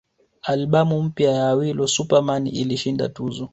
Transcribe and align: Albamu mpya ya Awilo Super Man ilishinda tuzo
Albamu 0.41 1.01
mpya 1.03 1.31
ya 1.31 1.49
Awilo 1.49 1.87
Super 1.87 2.21
Man 2.23 2.47
ilishinda 2.47 3.09
tuzo 3.09 3.49